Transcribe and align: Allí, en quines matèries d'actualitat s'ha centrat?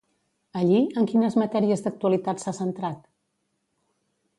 Allí, 0.61 0.79
en 1.01 1.05
quines 1.11 1.37
matèries 1.43 1.85
d'actualitat 1.85 2.43
s'ha 2.45 2.57
centrat? 2.63 3.09